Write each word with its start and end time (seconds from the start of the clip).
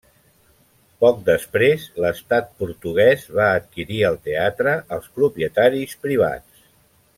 Poc 1.03 1.19
després, 1.27 1.83
l'Estat 2.05 2.49
Portuguès 2.63 3.27
va 3.41 3.51
adquirir 3.59 4.01
el 4.09 4.19
teatre 4.31 4.75
als 4.99 5.15
propietaris 5.21 5.97
privats. 6.09 6.69